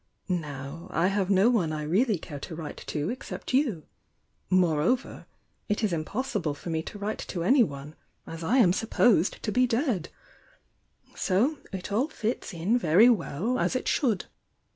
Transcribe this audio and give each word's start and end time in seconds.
Now 0.29 0.87
I 0.89 1.09
have 1.09 1.29
no 1.29 1.51
one 1.51 1.71
I 1.71 1.85
reaUy 1.85 2.19
care 2.19 2.39
to 2.39 2.55
write 2.55 2.81
to 2.87 3.11
except 3.11 3.53
you; 3.53 3.83
moreover, 4.49 5.27
it 5.69 5.83
is 5.83 5.93
impossible 5.93 6.55
for 6.55 6.71
me 6.71 6.81
to 6.81 6.97
write 6.97 7.19
to 7.27 7.43
anyone, 7.43 7.93
as 8.25 8.43
I 8.43 8.57
am 8.57 8.73
sup 8.73 8.89
posed 8.89 9.43
to 9.43 9.51
be 9.51 9.67
dead! 9.67 10.09
So 11.15 11.59
it 11.71 11.91
all 11.91 12.07
fits 12.07 12.51
in 12.51 12.79
very 12.79 13.09
well 13.11 13.59
as 13.59 13.75
it 13.75 13.87
should. 13.87 14.25